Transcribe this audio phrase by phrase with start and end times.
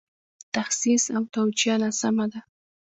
[0.55, 2.39] تخصیص او توجیه ناسمه ده.